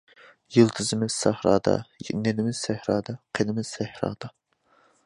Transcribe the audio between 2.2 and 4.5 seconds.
نېنىمىز سەھرادا، قېنىمىز سەھرادا.